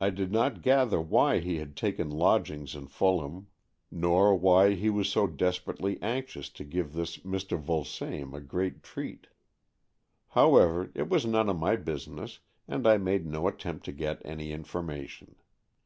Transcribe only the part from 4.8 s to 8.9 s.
he was so desperately anxious to give this Mr. Vulsame a great